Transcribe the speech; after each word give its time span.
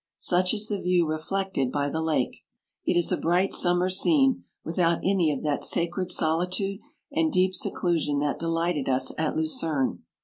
Such 0.17 0.55
is 0.55 0.67
the 0.67 0.81
view 0.81 1.05
reflected 1.07 1.71
by 1.71 1.87
the 1.87 2.01
lake; 2.01 2.43
it 2.87 2.97
is 2.97 3.11
a 3.11 3.17
bright 3.17 3.53
slimmer 3.53 3.91
scene 3.91 4.45
without 4.65 4.97
any 5.03 5.31
of 5.31 5.43
that 5.43 5.63
sa 5.63 5.81
95 5.81 5.93
cred 5.93 6.09
solitude 6.09 6.79
and 7.11 7.31
deep 7.31 7.53
seclusion 7.53 8.17
that 8.17 8.39
delighted 8.39 8.89
us 8.89 9.11
at 9.19 9.35
Lucerne. 9.35 9.99